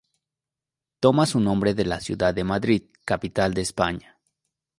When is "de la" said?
1.75-1.99